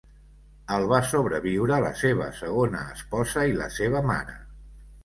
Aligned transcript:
El 0.77 0.85
va 0.91 1.01
sobreviure 1.09 1.79
la 1.85 1.91
seva 2.01 2.31
segona 2.41 2.83
esposa 2.99 3.49
i 3.53 3.57
la 3.63 3.71
seva 3.79 4.05
mare. 4.13 4.41